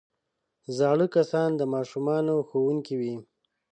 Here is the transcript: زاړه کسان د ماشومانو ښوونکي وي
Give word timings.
زاړه 0.77 1.07
کسان 1.15 1.49
د 1.55 1.61
ماشومانو 1.73 2.35
ښوونکي 2.47 2.95
وي 3.01 3.15